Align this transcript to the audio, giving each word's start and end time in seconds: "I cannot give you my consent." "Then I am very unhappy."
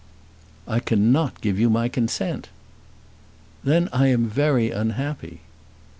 "I 0.67 0.79
cannot 0.79 1.41
give 1.41 1.59
you 1.59 1.69
my 1.69 1.87
consent." 1.87 2.49
"Then 3.63 3.87
I 3.93 4.07
am 4.07 4.25
very 4.25 4.71
unhappy." 4.71 5.41